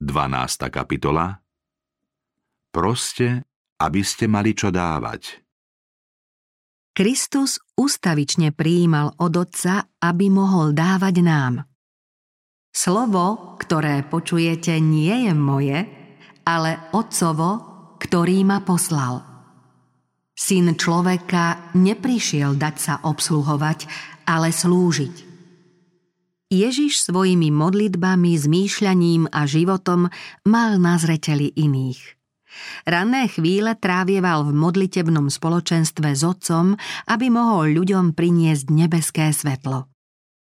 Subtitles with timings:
[0.00, 0.72] 12.
[0.72, 1.28] kapitola
[2.72, 3.44] Proste,
[3.84, 5.44] aby ste mali čo dávať.
[6.96, 11.54] Kristus ustavične prijímal od Otca, aby mohol dávať nám.
[12.72, 15.84] Slovo, ktoré počujete, nie je moje,
[16.48, 17.50] ale Otcovo,
[18.00, 19.20] ktorý ma poslal.
[20.32, 23.84] Syn človeka neprišiel dať sa obsluhovať,
[24.24, 25.29] ale slúžiť.
[26.50, 30.10] Ježiš svojimi modlitbami, zmýšľaním a životom
[30.42, 32.18] mal na zreteli iných.
[32.90, 36.74] Ranné chvíle trávieval v modlitebnom spoločenstve s otcom,
[37.06, 39.86] aby mohol ľuďom priniesť nebeské svetlo.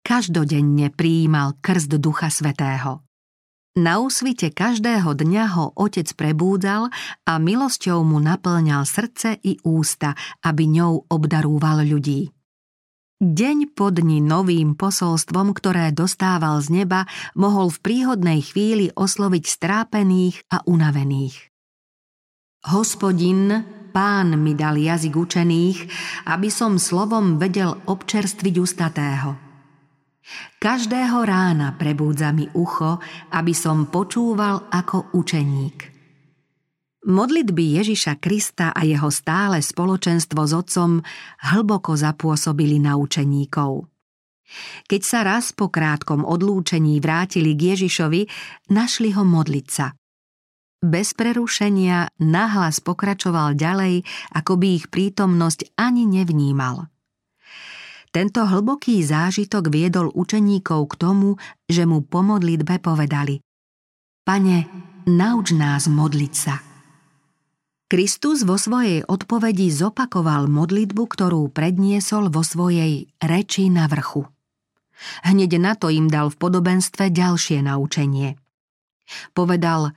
[0.00, 3.04] Každodenne prijímal krst Ducha Svetého.
[3.76, 6.88] Na úsvite každého dňa ho otec prebúdal
[7.28, 12.32] a milosťou mu naplňal srdce i ústa, aby ňou obdarúval ľudí.
[13.22, 17.06] Deň po dni novým posolstvom, ktoré dostával z neba,
[17.38, 21.54] mohol v príhodnej chvíli osloviť strápených a unavených.
[22.66, 23.62] Hospodin,
[23.94, 25.78] pán mi dal jazyk učených,
[26.34, 29.38] aby som slovom vedel občerstviť ustatého.
[30.58, 32.98] Každého rána prebúdza mi ucho,
[33.30, 35.91] aby som počúval ako učeník.
[37.02, 41.02] Modlitby Ježiša Krista a jeho stále spoločenstvo s Otcom
[41.50, 43.90] hlboko zapôsobili na učeníkov.
[44.86, 48.30] Keď sa raz po krátkom odlúčení vrátili k Ježišovi,
[48.70, 49.90] našli ho modliť sa.
[50.78, 54.06] Bez prerušenia nahlas pokračoval ďalej,
[54.38, 56.86] ako by ich prítomnosť ani nevnímal.
[58.14, 61.34] Tento hlboký zážitok viedol učeníkov k tomu,
[61.66, 63.42] že mu po modlitbe povedali
[64.22, 64.58] Pane,
[65.10, 66.71] nauč nás modliť sa.
[67.92, 74.24] Kristus vo svojej odpovedi zopakoval modlitbu, ktorú predniesol vo svojej reči na vrchu.
[75.28, 78.40] Hneď na to im dal v podobenstve ďalšie naučenie.
[79.36, 79.92] Povedal,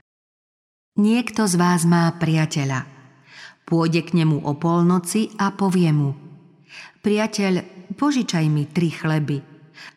[1.00, 2.84] niekto z vás má priateľa.
[3.64, 6.20] Pôjde k nemu o polnoci a povie mu,
[7.00, 7.64] priateľ,
[7.96, 9.40] požičaj mi tri chleby,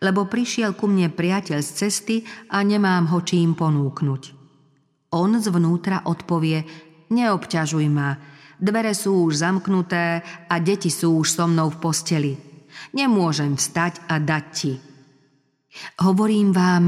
[0.06, 4.39] lebo prišiel ku mne priateľ z cesty a nemám ho čím ponúknuť.
[5.19, 8.17] On zvnútra odpovie, neobťažuj ma.
[8.59, 12.33] Dvere sú už zamknuté a deti sú už so mnou v posteli.
[12.95, 14.73] Nemôžem vstať a dať ti.
[16.03, 16.85] Hovorím vám,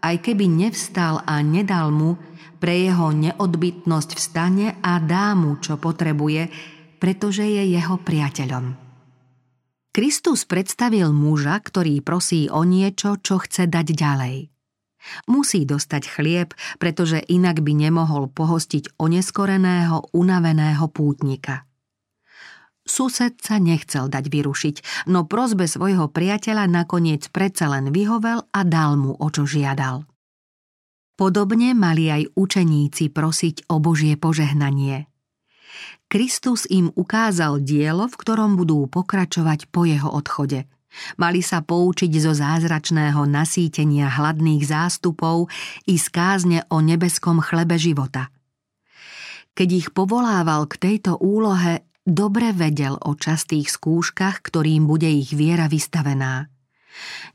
[0.00, 2.16] aj keby nevstal a nedal mu,
[2.60, 6.52] pre jeho neodbytnosť vstane a dá mu, čo potrebuje,
[7.00, 8.76] pretože je jeho priateľom.
[9.90, 14.36] Kristus predstavil muža, ktorý prosí o niečo, čo chce dať ďalej.
[15.26, 21.64] Musí dostať chlieb, pretože inak by nemohol pohostiť oneskoreného, unaveného pútnika.
[22.84, 24.76] Sused sa nechcel dať vyrušiť,
[25.12, 30.08] no prozbe svojho priateľa nakoniec predsa len vyhovel a dal mu, o čo žiadal.
[31.14, 35.06] Podobne mali aj učeníci prosiť o Božie požehnanie.
[36.10, 40.66] Kristus im ukázal dielo, v ktorom budú pokračovať po jeho odchode–
[41.16, 45.46] Mali sa poučiť zo zázračného nasýtenia hladných zástupov
[45.86, 48.28] i skázne o nebeskom chlebe života.
[49.54, 55.70] Keď ich povolával k tejto úlohe, dobre vedel o častých skúškach, ktorým bude ich viera
[55.70, 56.48] vystavená.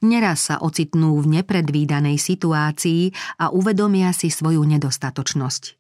[0.04, 5.80] Neraz sa ocitnú v nepredvídanej situácii a uvedomia si svoju nedostatočnosť.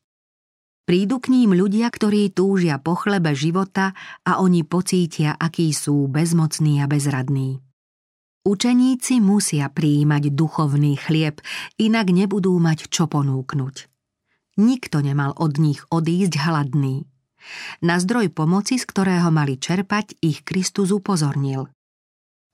[0.85, 6.77] Prídu k ním ľudia, ktorí túžia po chlebe života a oni pocítia, akí sú bezmocní
[6.77, 7.64] a bezradní.
[8.45, 11.41] Učeníci musia prijímať duchovný chlieb,
[11.81, 13.89] inak nebudú mať čo ponúknuť.
[14.61, 17.09] Nikto nemal od nich odísť hladný.
[17.81, 21.73] Na zdroj pomoci, z ktorého mali čerpať, ich Kristus upozornil.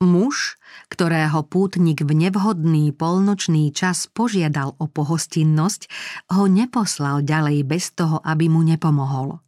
[0.00, 0.56] Muž,
[0.88, 5.92] ktorého pútnik v nevhodný polnočný čas požiadal o pohostinnosť,
[6.32, 9.44] ho neposlal ďalej bez toho, aby mu nepomohol.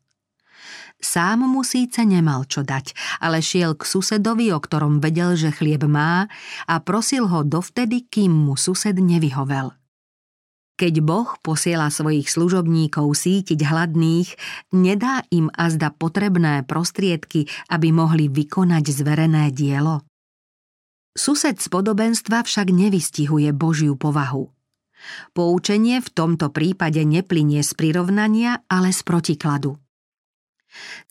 [1.05, 5.85] Sám mu síce nemal čo dať, ale šiel k susedovi, o ktorom vedel, že chlieb
[5.85, 6.33] má
[6.65, 9.77] a prosil ho dovtedy, kým mu sused nevyhovel.
[10.75, 14.35] Keď Boh posiela svojich služobníkov sítiť hladných,
[14.75, 20.03] nedá im azda potrebné prostriedky, aby mohli vykonať zverené dielo?
[21.15, 24.51] Sused z podobenstva však nevystihuje Božiu povahu.
[25.31, 29.84] Poučenie v tomto prípade neplinie z prirovnania, ale z protikladu.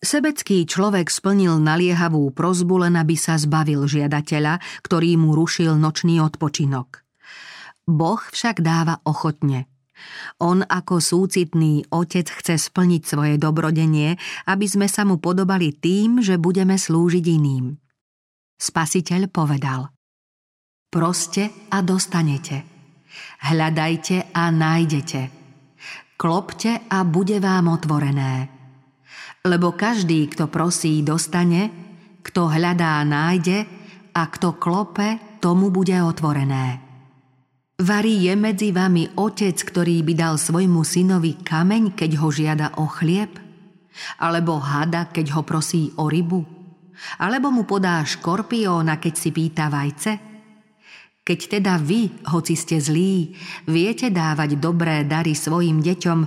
[0.03, 7.03] Sebecký človek splnil naliehavú prozbu len aby sa zbavil žiadateľa, ktorý mu rušil nočný odpočinok.
[7.87, 9.67] Boh však dáva ochotne.
[10.43, 14.19] On ako súcitný otec chce splniť svoje dobrodenie,
[14.51, 17.75] aby sme sa mu podobali tým, že budeme slúžiť iným.
[18.59, 19.91] Spasiteľ povedal
[20.91, 22.63] Proste a dostanete.
[23.49, 25.21] Hľadajte a nájdete.
[26.15, 28.52] Klopte a bude vám otvorené.
[29.43, 31.67] Lebo každý, kto prosí, dostane,
[32.23, 33.67] kto hľadá, nájde
[34.15, 36.79] a kto klope, tomu bude otvorené.
[37.83, 42.87] Varí je medzi vami otec, ktorý by dal svojmu synovi kameň, keď ho žiada o
[42.87, 43.35] chlieb?
[44.23, 46.39] Alebo hada, keď ho prosí o rybu?
[47.19, 50.11] Alebo mu podá škorpióna, keď si pýta vajce?
[51.19, 53.35] Keď teda vy, hoci ste zlí,
[53.67, 56.19] viete dávať dobré dary svojim deťom,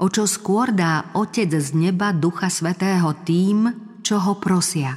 [0.00, 3.68] o čo skôr dá Otec z neba Ducha Svetého tým,
[4.00, 4.96] čo ho prosia.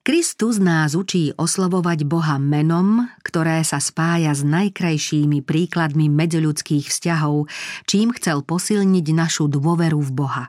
[0.00, 7.48] Kristus nás učí oslovovať Boha menom, ktoré sa spája s najkrajšími príkladmi medziľudských vzťahov,
[7.84, 10.44] čím chcel posilniť našu dôveru v Boha.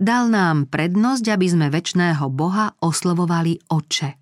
[0.00, 4.16] Dal nám prednosť, aby sme väčšného Boha oslovovali Oče.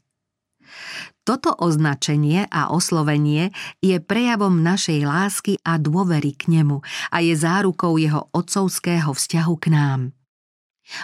[1.25, 3.53] Toto označenie a oslovenie
[3.85, 6.81] je prejavom našej lásky a dôvery k nemu
[7.13, 10.01] a je zárukou jeho otcovského vzťahu k nám.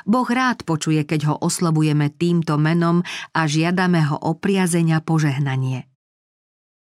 [0.02, 5.86] Boh rád počuje, keď ho oslovujeme týmto menom a žiadame ho o priazenia požehnanie.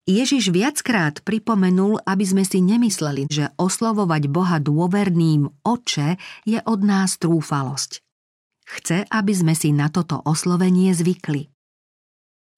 [0.07, 6.15] Ježiš viackrát pripomenul, aby sme si nemysleli, že oslovovať Boha dôverným oče
[6.47, 8.00] je od nás trúfalosť.
[8.68, 11.51] Chce, aby sme si na toto oslovenie zvykli.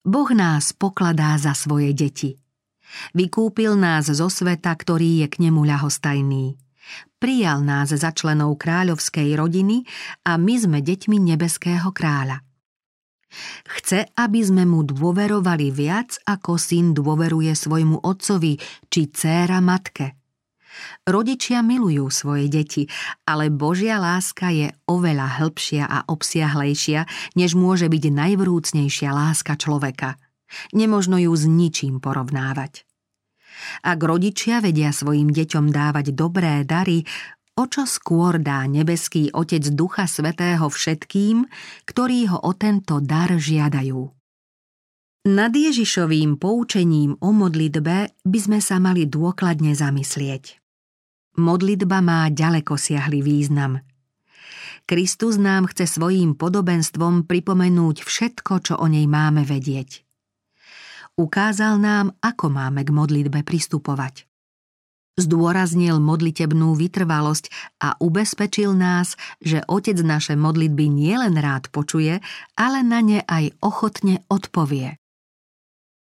[0.00, 2.40] Boh nás pokladá za svoje deti.
[3.12, 6.56] Vykúpil nás zo sveta, ktorý je k nemu ľahostajný.
[7.20, 9.84] Prijal nás za členov kráľovskej rodiny
[10.26, 12.42] a my sme deťmi nebeského kráľa.
[13.78, 18.58] Chce, aby sme mu dôverovali viac, ako syn dôveruje svojmu otcovi
[18.90, 20.16] či dcéra matke–
[21.06, 22.86] Rodičia milujú svoje deti,
[23.26, 30.16] ale Božia láska je oveľa hĺbšia a obsiahlejšia, než môže byť najvrúcnejšia láska človeka.
[30.74, 32.86] Nemožno ju s ničím porovnávať.
[33.84, 37.04] Ak rodičia vedia svojim deťom dávať dobré dary,
[37.60, 41.44] o čo skôr dá nebeský Otec Ducha Svetého všetkým,
[41.84, 44.00] ktorí ho o tento dar žiadajú.
[45.28, 50.59] Nad Ježišovým poučením o modlitbe by sme sa mali dôkladne zamyslieť.
[51.40, 53.80] Modlitba má ďaleko siahly význam.
[54.84, 60.04] Kristus nám chce svojím podobenstvom pripomenúť všetko, čo o nej máme vedieť.
[61.16, 64.28] Ukázal nám, ako máme k modlitbe pristupovať.
[65.16, 67.48] Zdôraznil modlitebnú vytrvalosť
[67.80, 72.20] a ubezpečil nás, že Otec naše modlitby nielen rád počuje,
[72.52, 74.99] ale na ne aj ochotne odpovie.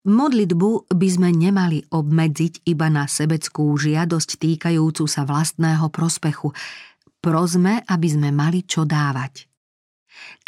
[0.09, 6.57] Modlitbu by sme nemali obmedziť iba na sebeckú žiadosť týkajúcu sa vlastného prospechu.
[7.21, 9.45] Prosme, aby sme mali čo dávať.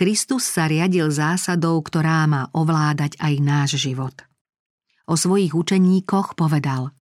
[0.00, 4.16] Kristus sa riadil zásadou, ktorá má ovládať aj náš život.
[5.04, 6.96] O svojich učeníkoch povedal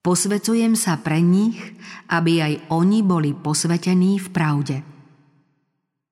[0.00, 1.60] Posvecujem sa pre nich,
[2.08, 4.76] aby aj oni boli posvetení v pravde.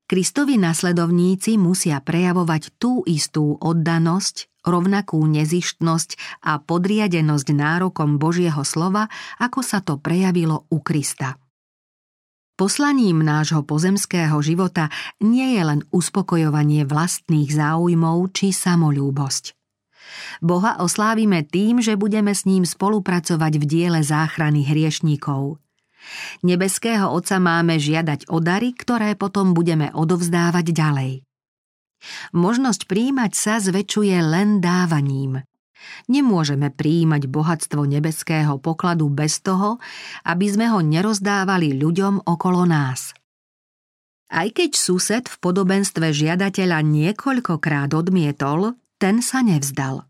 [0.05, 9.09] Kristovi nasledovníci musia prejavovať tú istú oddanosť, rovnakú nezištnosť a podriadenosť nárokom Božieho slova,
[9.41, 11.41] ako sa to prejavilo u Krista.
[12.61, 14.93] Poslaním nášho pozemského života
[15.25, 19.57] nie je len uspokojovanie vlastných záujmov či samolúbosť.
[20.45, 25.57] Boha oslávime tým, že budeme s ním spolupracovať v diele záchrany hriešníkov.
[26.45, 31.12] Nebeského Otca máme žiadať o dary, ktoré potom budeme odovzdávať ďalej.
[32.33, 35.45] Možnosť príjmať sa zväčšuje len dávaním.
[36.12, 39.80] Nemôžeme príjmať bohatstvo nebeského pokladu bez toho,
[40.28, 43.16] aby sme ho nerozdávali ľuďom okolo nás.
[44.30, 50.07] Aj keď sused v podobenstve žiadateľa niekoľkokrát odmietol, ten sa nevzdal.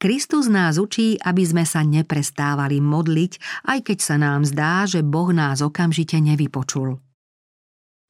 [0.00, 5.32] Kristus nás učí, aby sme sa neprestávali modliť, aj keď sa nám zdá, že Boh
[5.32, 7.00] nás okamžite nevypočul.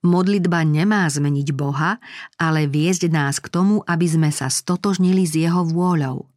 [0.05, 1.97] Modlitba nemá zmeniť Boha,
[2.37, 6.29] ale viesť nás k tomu, aby sme sa stotožnili s Jeho vôľou.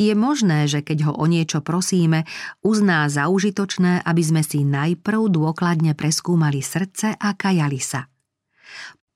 [0.00, 2.24] Je možné, že keď ho o niečo prosíme,
[2.64, 8.08] uzná za užitočné, aby sme si najprv dôkladne preskúmali srdce a kajali sa.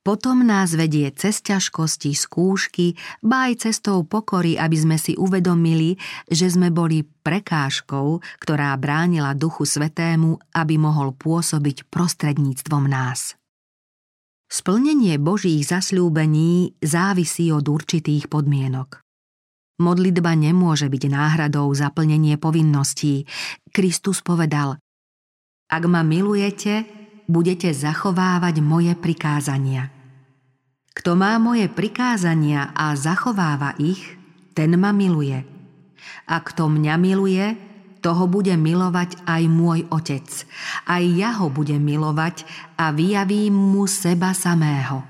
[0.07, 2.95] Potom nás vedie cez ťažkosti, skúšky,
[3.27, 5.99] ba aj cestou pokory, aby sme si uvedomili,
[6.31, 13.35] že sme boli prekážkou, ktorá bránila Duchu Svetému, aby mohol pôsobiť prostredníctvom nás.
[14.47, 19.03] Splnenie Božích zasľúbení závisí od určitých podmienok.
[19.83, 23.27] Modlitba nemôže byť náhradou za plnenie povinností.
[23.75, 24.79] Kristus povedal
[25.67, 26.87] Ak ma milujete,
[27.27, 29.91] budete zachovávať moje prikázania.
[30.95, 34.15] Kto má moje prikázania a zachováva ich,
[34.55, 35.43] ten ma miluje.
[36.31, 37.66] A kto mňa miluje,
[38.07, 40.23] toho bude milovať aj môj otec.
[40.87, 42.47] Aj ja ho budem milovať
[42.79, 45.03] a vyjavím mu seba samého.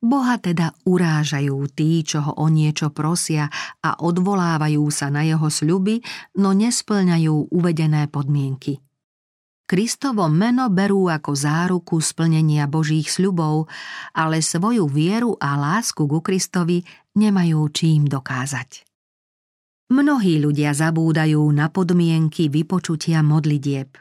[0.00, 3.52] Boha teda urážajú tí, čo ho o niečo prosia
[3.84, 6.00] a odvolávajú sa na jeho sľuby,
[6.40, 8.80] no nesplňajú uvedené podmienky.
[9.68, 13.68] Kristovo meno berú ako záruku splnenia Božích sľubov,
[14.16, 16.80] ale svoju vieru a lásku ku Kristovi
[17.12, 18.87] nemajú čím dokázať.
[19.88, 23.96] Mnohí ľudia zabúdajú na podmienky vypočutia modlitieb.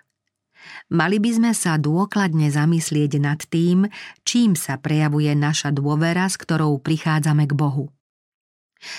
[0.91, 3.88] Mali by sme sa dôkladne zamyslieť nad tým,
[4.27, 7.88] čím sa prejavuje naša dôvera, s ktorou prichádzame k Bohu.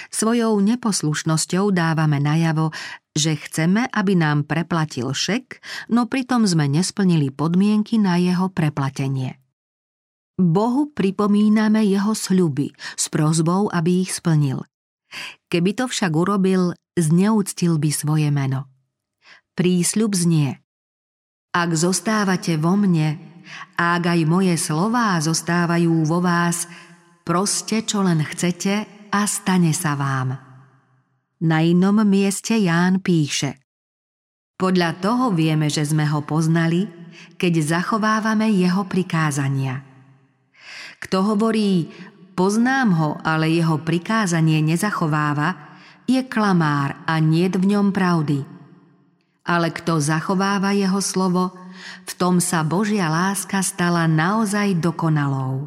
[0.09, 2.73] Svojou neposlušnosťou dávame najavo,
[3.13, 5.61] že chceme, aby nám preplatil šek,
[5.93, 9.37] no pritom sme nesplnili podmienky na jeho preplatenie.
[10.39, 14.63] Bohu pripomíname jeho sľuby s prozbou, aby ich splnil.
[15.49, 18.69] Keby to však urobil, zneúctil by svoje meno.
[19.57, 20.61] Prísľub znie
[21.57, 23.19] Ak zostávate vo mne,
[23.81, 26.69] a ak aj moje slová zostávajú vo vás,
[27.25, 30.37] proste čo len chcete a stane sa vám.
[31.39, 33.63] Na inom mieste Ján píše
[34.59, 36.91] Podľa toho vieme, že sme ho poznali,
[37.39, 39.87] keď zachovávame jeho prikázania.
[40.99, 41.95] Kto hovorí,
[42.39, 45.59] poznám ho, ale jeho prikázanie nezachováva,
[46.07, 48.47] je klamár a nie v ňom pravdy.
[49.43, 51.51] Ale kto zachováva jeho slovo,
[52.07, 55.67] v tom sa Božia láska stala naozaj dokonalou.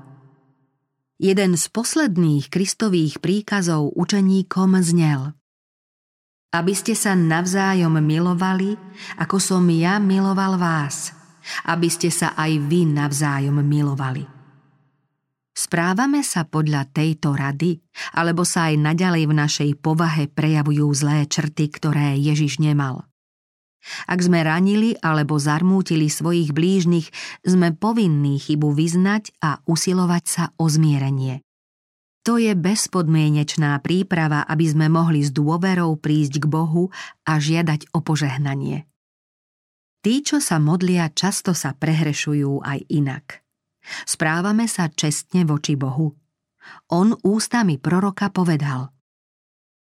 [1.20, 5.22] Jeden z posledných kristových príkazov učeníkom znel–
[6.52, 8.76] aby ste sa navzájom milovali,
[9.16, 11.16] ako som ja miloval vás,
[11.64, 14.28] aby ste sa aj vy navzájom milovali.
[15.62, 17.86] Správame sa podľa tejto rady,
[18.18, 23.06] alebo sa aj naďalej v našej povahe prejavujú zlé črty, ktoré Ježiš nemal.
[24.10, 27.14] Ak sme ranili alebo zarmútili svojich blížnych,
[27.46, 31.46] sme povinní chybu vyznať a usilovať sa o zmierenie.
[32.26, 36.90] To je bezpodmienečná príprava, aby sme mohli s dôverou prísť k Bohu
[37.22, 38.90] a žiadať o požehnanie.
[40.02, 43.46] Tí, čo sa modlia, často sa prehrešujú aj inak.
[44.06, 46.14] Správame sa čestne voči Bohu.
[46.94, 48.94] On ústami proroka povedal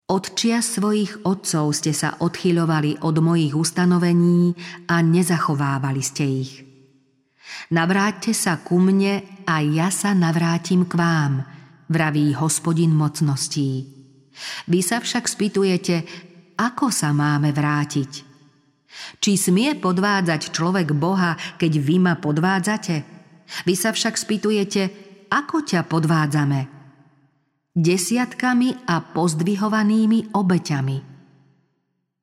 [0.07, 4.55] Od čia svojich otcov ste sa odchyľovali od mojich ustanovení
[4.87, 6.53] a nezachovávali ste ich.
[7.71, 11.33] Navráťte sa ku mne a ja sa navrátim k vám–
[11.91, 13.91] vraví hospodin mocností.
[14.71, 15.95] Vy sa však spýtujete,
[16.55, 18.31] ako sa máme vrátiť.
[19.19, 23.20] Či smie podvádzať človek Boha, keď vy ma podvádzate?
[23.67, 24.81] Vy sa však spýtujete,
[25.31, 26.59] ako ťa podvádzame?
[27.71, 30.97] Desiatkami a pozdvihovanými obeťami.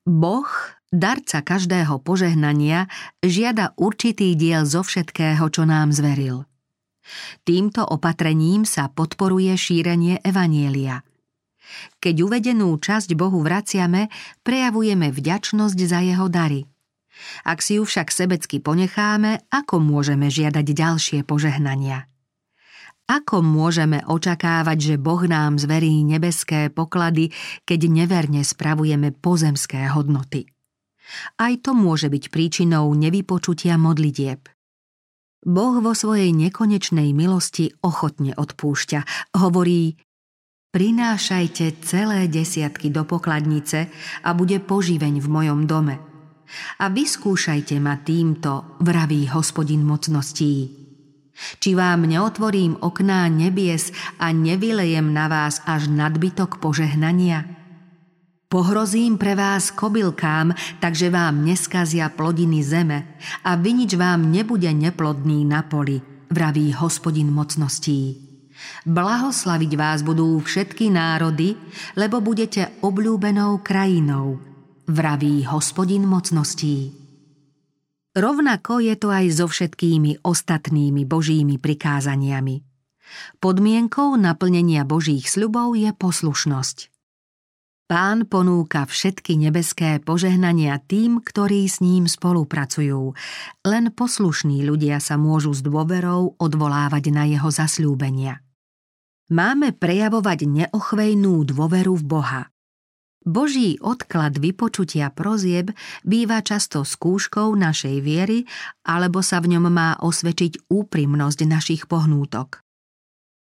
[0.08, 0.50] Boh,
[0.92, 2.88] darca každého požehnania,
[3.20, 6.44] žiada určitý diel zo všetkého, čo nám zveril.
[7.44, 11.00] Týmto opatrením sa podporuje šírenie evanielia.
[12.00, 14.08] Keď uvedenú časť Bohu vraciame,
[14.44, 16.64] prejavujeme vďačnosť za jeho dary.
[17.42, 22.08] Ak si ju však sebecky ponecháme, ako môžeme žiadať ďalšie požehnania?
[23.08, 27.32] Ako môžeme očakávať, že Boh nám zverí nebeské poklady,
[27.64, 30.44] keď neverne spravujeme pozemské hodnoty?
[31.40, 34.44] Aj to môže byť príčinou nevypočutia modlitieb.
[35.40, 39.32] Boh vo svojej nekonečnej milosti ochotne odpúšťa.
[39.40, 39.96] Hovorí,
[40.76, 43.88] prinášajte celé desiatky do pokladnice
[44.20, 46.07] a bude poživeň v mojom dome.
[46.78, 50.78] A vyskúšajte ma týmto, vraví hospodin mocností.
[51.62, 57.46] Či vám neotvorím okná nebies a nevylejem na vás až nadbytok požehnania?
[58.48, 65.60] Pohrozím pre vás kobylkám, takže vám neskazia plodiny zeme a vinič vám nebude neplodný na
[65.62, 66.00] poli,
[66.32, 68.24] vraví hospodin mocností.
[68.88, 71.54] Blahoslaviť vás budú všetky národy,
[71.94, 74.47] lebo budete obľúbenou krajinou,
[74.88, 76.96] vraví hospodin mocností.
[78.16, 82.64] Rovnako je to aj so všetkými ostatnými božími prikázaniami.
[83.36, 86.88] Podmienkou naplnenia božích sľubov je poslušnosť.
[87.88, 93.16] Pán ponúka všetky nebeské požehnania tým, ktorí s ním spolupracujú.
[93.64, 98.44] Len poslušní ľudia sa môžu s dôverou odvolávať na jeho zasľúbenia.
[99.32, 102.42] Máme prejavovať neochvejnú dôveru v Boha.
[103.28, 108.48] Boží odklad vypočutia prozieb býva často skúškou našej viery,
[108.88, 112.64] alebo sa v ňom má osvedčiť úprimnosť našich pohnútok.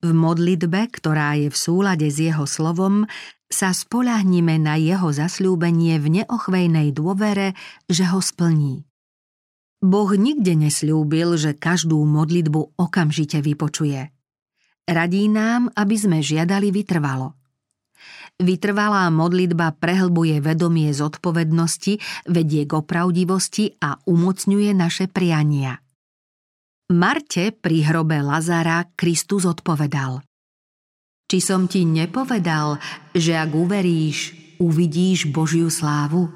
[0.08, 3.12] V modlitbe, ktorá je v súlade s jeho slovom,
[3.52, 7.52] sa spolahnime na jeho zasľúbenie v neochvejnej dôvere,
[7.92, 8.88] že ho splní.
[9.84, 14.16] Boh nikde nesľúbil, že každú modlitbu okamžite vypočuje.
[14.88, 17.43] Radí nám, aby sme žiadali vytrvalo.
[18.42, 25.78] Vytrvalá modlitba prehlbuje vedomie zodpovednosti, vedie k opravdivosti a umocňuje naše priania.
[26.94, 30.22] Marte pri hrobe Lazara Kristus odpovedal
[31.30, 32.78] Či som ti nepovedal,
[33.16, 34.18] že ak uveríš,
[34.60, 36.28] uvidíš Božiu slávu?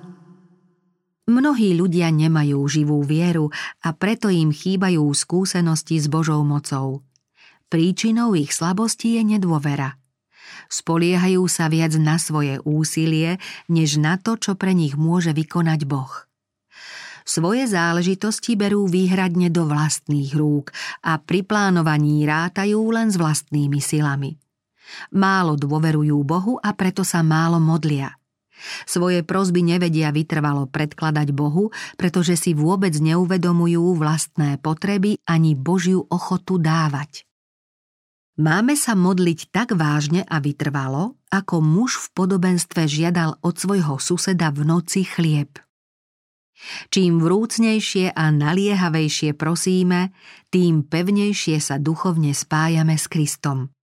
[1.28, 3.52] Mnohí ľudia nemajú živú vieru
[3.84, 7.04] a preto im chýbajú skúsenosti s Božou mocou.
[7.68, 10.00] Príčinou ich slabosti je nedôvera.
[10.68, 13.38] Spoliehajú sa viac na svoje úsilie,
[13.70, 16.28] než na to, čo pre nich môže vykonať Boh.
[17.28, 20.72] Svoje záležitosti berú výhradne do vlastných rúk
[21.04, 24.40] a pri plánovaní rátajú len s vlastnými silami.
[25.12, 28.16] Málo dôverujú Bohu a preto sa málo modlia.
[28.88, 36.58] Svoje prozby nevedia vytrvalo predkladať Bohu, pretože si vôbec neuvedomujú vlastné potreby ani Božiu ochotu
[36.58, 37.28] dávať.
[38.38, 44.54] Máme sa modliť tak vážne a vytrvalo, ako muž v podobenstve žiadal od svojho suseda
[44.54, 45.58] v noci chlieb.
[46.94, 50.14] Čím vrúcnejšie a naliehavejšie prosíme,
[50.54, 53.74] tým pevnejšie sa duchovne spájame s Kristom.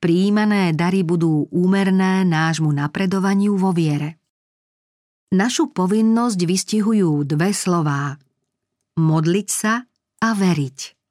[0.00, 4.20] Príjmané dary budú úmerné nášmu napredovaniu vo viere.
[5.32, 8.20] Našu povinnosť vystihujú dve slová.
[9.00, 9.88] Modliť sa
[10.20, 11.01] a veriť.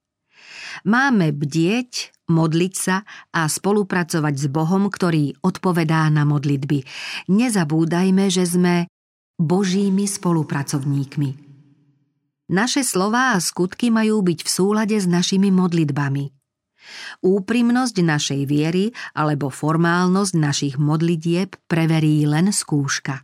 [0.87, 3.03] Máme bdieť, modliť sa
[3.35, 6.83] a spolupracovať s Bohom, ktorý odpovedá na modlitby.
[7.27, 8.87] Nezabúdajme, že sme
[9.41, 11.29] Božími spolupracovníkmi.
[12.51, 16.35] Naše slová a skutky majú byť v súlade s našimi modlitbami.
[17.23, 23.23] Úprimnosť našej viery alebo formálnosť našich modlitieb preverí len skúška.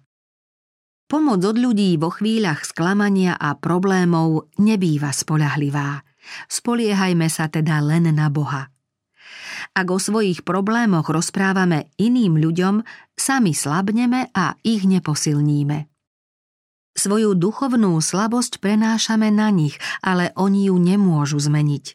[1.12, 6.07] Pomoc od ľudí vo chvíľach sklamania a problémov nebýva spolahlivá.
[6.48, 8.72] Spoliehajme sa teda len na Boha.
[9.74, 12.82] Ak o svojich problémoch rozprávame iným ľuďom,
[13.18, 15.90] sami slabneme a ich neposilníme.
[16.98, 21.94] Svoju duchovnú slabosť prenášame na nich, ale oni ju nemôžu zmeniť.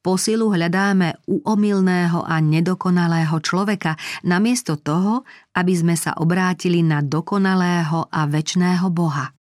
[0.00, 5.26] Posilu hľadáme u omylného a nedokonalého človeka, namiesto toho,
[5.58, 9.34] aby sme sa obrátili na dokonalého a väčšného Boha.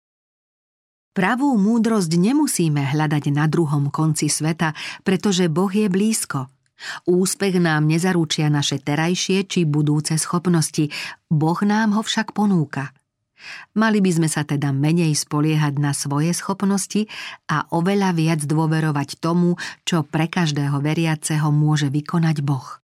[1.15, 4.75] Pravú múdrosť nemusíme hľadať na druhom konci sveta,
[5.07, 6.51] pretože Boh je blízko.
[7.07, 10.91] Úspech nám nezaručia naše terajšie či budúce schopnosti,
[11.31, 12.91] Boh nám ho však ponúka.
[13.79, 17.07] Mali by sme sa teda menej spoliehať na svoje schopnosti
[17.47, 19.55] a oveľa viac dôverovať tomu,
[19.87, 22.83] čo pre každého veriaceho môže vykonať Boh.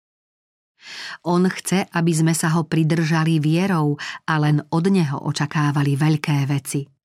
[1.24, 3.96] On chce, aby sme sa ho pridržali vierou
[4.28, 6.97] a len od neho očakávali veľké veci.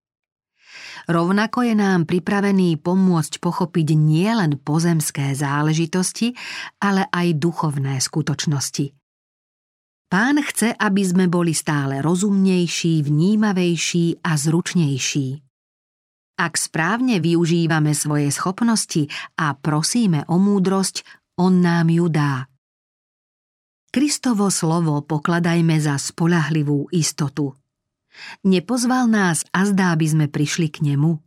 [1.09, 6.35] Rovnako je nám pripravený pomôcť pochopiť nielen pozemské záležitosti,
[6.79, 8.87] ale aj duchovné skutočnosti–
[10.13, 15.41] Pán chce, aby sme boli stále rozumnejší, vnímavejší a zručnejší.
[16.37, 19.09] Ak správne využívame svoje schopnosti
[19.41, 21.01] a prosíme o múdrosť,
[21.41, 22.45] on nám ju dá.
[23.89, 27.57] Kristovo slovo pokladajme za spolahlivú istotu.
[28.45, 31.19] Nepozval nás a zdá, by sme prišli k nemu.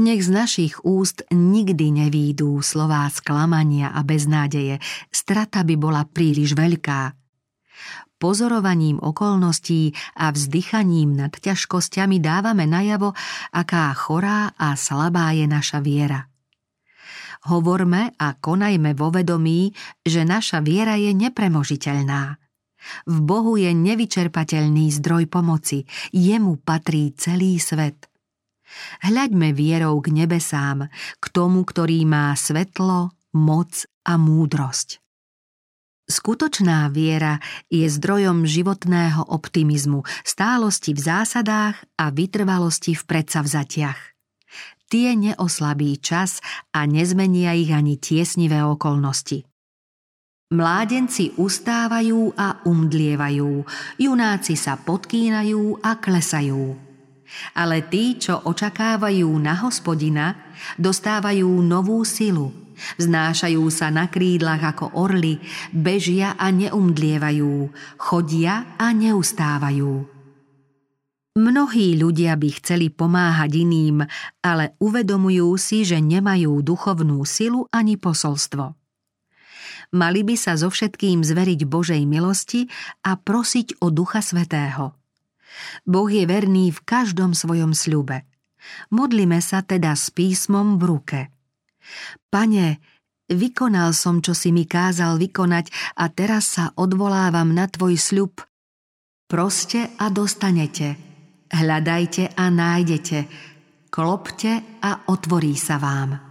[0.00, 4.80] Nech z našich úst nikdy nevídú slová sklamania a beznádeje,
[5.12, 7.00] strata by bola príliš veľká–
[8.20, 13.16] Pozorovaním okolností a vzdychaním nad ťažkosťami dávame najavo,
[13.48, 16.28] aká chorá a slabá je naša viera.
[17.48, 19.72] Hovorme a konajme vo vedomí,
[20.04, 22.36] že naša viera je nepremožiteľná.
[23.04, 28.08] V Bohu je nevyčerpateľný zdroj pomoci, jemu patrí celý svet.
[29.02, 30.86] Hľaďme vierou k nebesám,
[31.18, 35.02] k tomu, ktorý má svetlo, moc a múdrosť.
[36.10, 37.38] Skutočná viera
[37.70, 44.00] je zdrojom životného optimizmu, stálosti v zásadách a vytrvalosti v predsavzatiach.
[44.90, 46.42] Tie neoslabí čas
[46.74, 49.46] a nezmenia ich ani tiesnivé okolnosti.
[50.50, 53.62] Mládenci ustávajú a umdlievajú,
[54.02, 56.74] junáci sa podkýnajú a klesajú.
[57.54, 60.34] Ale tí, čo očakávajú na hospodina,
[60.74, 62.50] dostávajú novú silu–
[62.96, 65.36] Vznášajú sa na krídlach ako orly,
[65.68, 67.68] bežia a neumdlievajú,
[68.00, 70.08] chodia a neustávajú.
[71.36, 74.02] Mnohí ľudia by chceli pomáhať iným,
[74.42, 78.79] ale uvedomujú si, že nemajú duchovnú silu ani posolstvo.
[79.90, 82.70] Mali by sa so všetkým zveriť Božej milosti
[83.02, 84.94] a prosiť o Ducha Svetého.
[85.82, 88.22] Boh je verný v každom svojom sľube.
[88.94, 91.20] Modlime sa teda s písmom v ruke.
[92.30, 92.78] Pane,
[93.26, 98.46] vykonal som, čo si mi kázal vykonať a teraz sa odvolávam na tvoj sľub.
[99.26, 100.94] Proste a dostanete.
[101.50, 103.18] Hľadajte a nájdete.
[103.90, 106.29] Klopte a otvorí sa vám.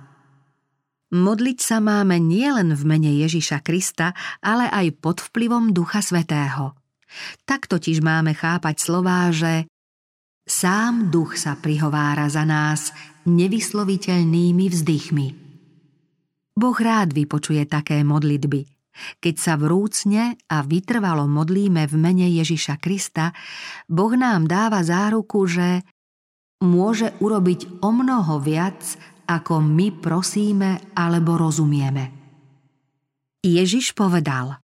[1.09, 4.13] Modliť sa máme nielen v mene Ježiša Krista,
[4.45, 6.77] ale aj pod vplyvom Ducha Svetého.
[7.49, 9.65] Tak totiž máme chápať slová, že
[10.45, 12.93] sám duch sa prihovára za nás
[13.25, 15.27] nevysloviteľnými vzdychmi.
[16.53, 18.69] Boh rád vypočuje také modlitby.
[19.17, 23.31] Keď sa vrúcne a vytrvalo modlíme v mene Ježiša Krista,
[23.89, 25.81] Boh nám dáva záruku, že
[26.59, 32.09] môže urobiť o mnoho viac, ako my prosíme alebo rozumieme.
[33.45, 34.57] Ježiš povedal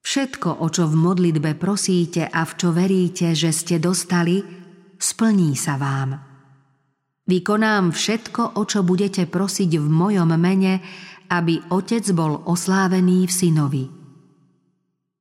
[0.00, 4.40] Všetko, o čo v modlitbe prosíte a v čo veríte, že ste dostali,
[4.96, 6.16] splní sa vám.
[7.28, 10.80] Vykonám všetko, o čo budete prosiť v mojom mene,
[11.30, 13.84] aby Otec bol oslávený v synovi.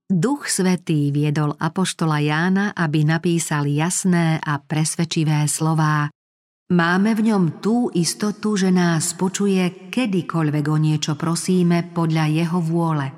[0.10, 6.10] Duch Svetý viedol apoštola Jána, aby napísal jasné a presvedčivé slová,
[6.69, 13.10] Máme v ňom tú istotu, že nás počuje kedykoľvek o niečo prosíme podľa jeho vôle.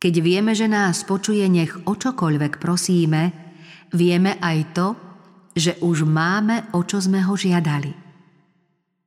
[0.00, 3.22] Keď vieme, že nás počuje, nech o čokoľvek prosíme,
[3.92, 4.88] vieme aj to,
[5.52, 7.92] že už máme, o čo sme ho žiadali.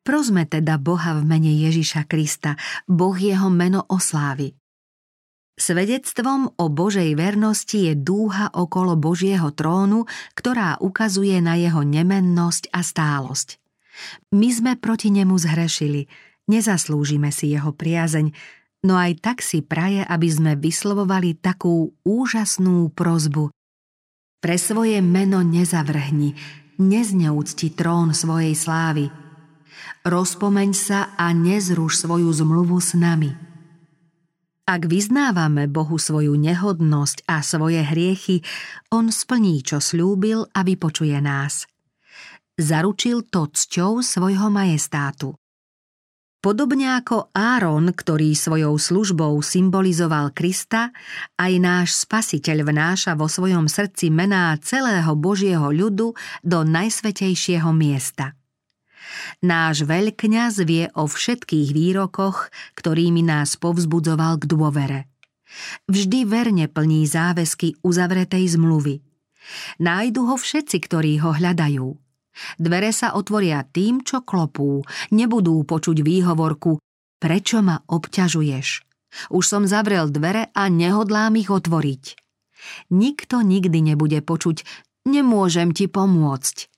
[0.06, 2.54] Prosme teda Boha v mene Ježiša Krista,
[2.86, 4.61] Boh jeho meno oslávi.
[5.62, 12.82] Svedectvom o Božej vernosti je dúha okolo Božieho trónu, ktorá ukazuje na jeho nemennosť a
[12.82, 13.62] stálosť.
[14.34, 16.10] My sme proti nemu zhrešili,
[16.50, 18.34] nezaslúžime si jeho priazeň,
[18.89, 23.54] no aj tak si praje, aby sme vyslovovali takú úžasnú prozbu.
[24.41, 26.34] Pre svoje meno nezavrhni,
[26.82, 29.13] nezneúcti trón svojej slávy.
[30.02, 33.51] Rozpomeň sa a nezruš svoju zmluvu s nami.
[34.69, 38.45] Ak vyznávame Bohu svoju nehodnosť a svoje hriechy,
[38.93, 41.65] On splní, čo slúbil a vypočuje nás.
[42.62, 45.34] Zaručil to cťou svojho majestátu.
[46.41, 50.89] Podobne ako Áron, ktorý svojou službou symbolizoval Krista,
[51.38, 58.34] aj náš spasiteľ vnáša vo svojom srdci mená celého Božieho ľudu do najsvetejšieho miesta–
[59.43, 65.00] Náš veľkňaz vie o všetkých výrokoch, ktorými nás povzbudzoval k dôvere.
[65.91, 69.04] Vždy verne plní záväzky uzavretej zmluvy.
[69.84, 71.88] Nájdu ho všetci, ktorí ho hľadajú.
[72.56, 74.88] Dvere sa otvoria tým, čo klopú.
[75.12, 76.80] Nebudú počuť výhovorku
[77.21, 78.67] Prečo ma obťažuješ?
[79.30, 82.17] Už som zavrel dvere a nehodlám ich otvoriť.
[82.89, 84.63] Nikto nikdy nebude počuť
[85.02, 86.69] Nemôžem ti pomôcť.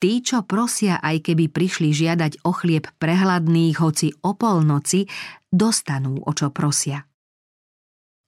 [0.00, 5.04] Tí, čo prosia, aj keby prišli žiadať o chlieb prehladných, hoci o polnoci,
[5.52, 7.04] dostanú, o čo prosia.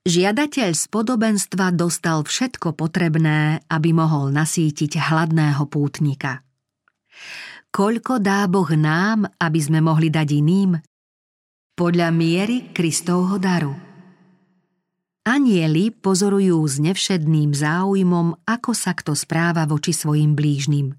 [0.03, 6.43] Žiadateľ z podobenstva dostal všetko potrebné, aby mohol nasítiť hladného pútnika.
[7.71, 10.75] Koľko dá Boh nám, aby sme mohli dať iným?
[11.73, 13.73] Podľa miery Kristovho daru.
[15.23, 20.99] Anieli pozorujú s nevšedným záujmom, ako sa kto správa voči svojim blížnym.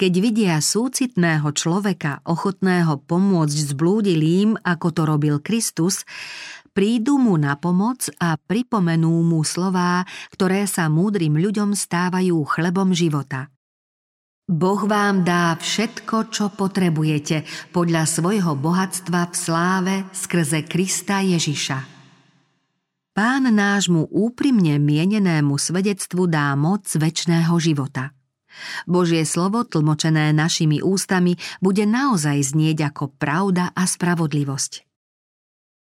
[0.00, 6.08] Keď vidia súcitného človeka, ochotného pomôcť zblúdilým, ako to robil Kristus,
[6.72, 13.52] prídu mu na pomoc a pripomenú mu slová, ktoré sa múdrym ľuďom stávajú chlebom života.
[14.48, 21.78] Boh vám dá všetko, čo potrebujete, podľa svojho bohatstva v sláve skrze Krista Ježiša.
[23.12, 28.16] Pán nášmu úprimne mienenému svedectvu dá moc väčšného života–
[28.86, 34.86] Božie slovo, tlmočené našimi ústami, bude naozaj znieť ako pravda a spravodlivosť.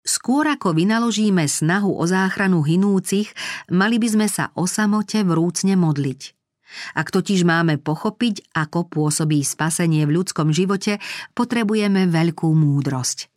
[0.06, 3.30] Skôr ako vynaložíme snahu o záchranu hinúcich,
[3.70, 6.22] mali by sme sa o samote vrúcne modliť.
[6.94, 11.02] Ak totiž máme pochopiť, ako pôsobí spasenie v ľudskom živote,
[11.34, 13.28] potrebujeme veľkú múdrosť.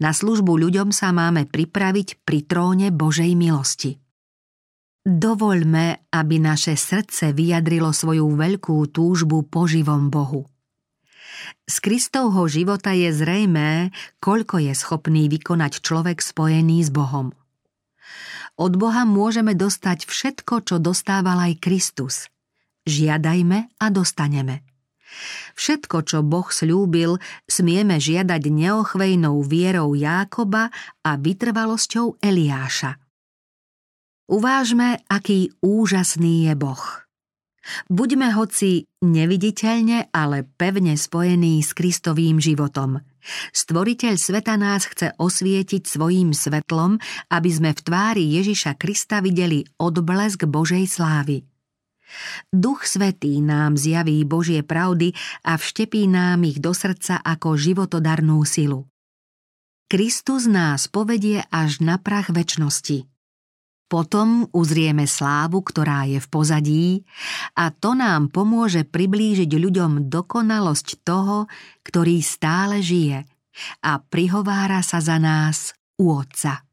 [0.00, 4.00] Na službu ľuďom sa máme pripraviť pri tróne Božej milosti.
[5.06, 10.50] Dovoľme, aby naše srdce vyjadrilo svoju veľkú túžbu po živom Bohu.
[11.62, 17.30] Z Kristovho života je zrejmé, koľko je schopný vykonať človek spojený s Bohom.
[18.58, 22.26] Od Boha môžeme dostať všetko, čo dostával aj Kristus.
[22.90, 24.66] Žiadajme a dostaneme.
[25.54, 30.74] Všetko, čo Boh slúbil, smieme žiadať neochvejnou vierou Jákoba
[31.06, 33.05] a vytrvalosťou Eliáša.
[34.26, 36.82] Uvážme, aký úžasný je Boh.
[37.86, 43.02] Buďme hoci neviditeľne, ale pevne spojení s Kristovým životom.
[43.54, 46.98] Stvoriteľ sveta nás chce osvietiť svojím svetlom,
[47.30, 51.42] aby sme v tvári Ježiša Krista videli odblesk Božej slávy.
[52.54, 58.86] Duch Svetý nám zjaví Božie pravdy a vštepí nám ich do srdca ako životodarnú silu.
[59.86, 63.06] Kristus nás povedie až na prach väčnosti.
[63.86, 66.86] Potom uzrieme slávu, ktorá je v pozadí
[67.54, 71.46] a to nám pomôže priblížiť ľuďom dokonalosť toho,
[71.86, 73.22] ktorý stále žije
[73.86, 75.70] a prihovára sa za nás
[76.02, 76.65] u Otca.